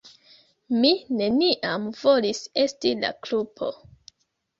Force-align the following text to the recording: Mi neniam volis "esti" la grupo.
Mi 0.77 0.89
neniam 1.19 1.85
volis 1.97 2.41
"esti" 2.63 2.95
la 3.05 3.13
grupo. 3.27 3.69